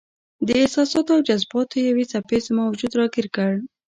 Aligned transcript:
د 0.47 0.49
احساساتو 0.61 1.11
او 1.15 1.21
جذباتو 1.27 1.75
یوې 1.89 2.05
څپې 2.11 2.37
زما 2.47 2.63
وجود 2.67 2.91
راګیر 2.99 3.27
کړ. 3.35 3.51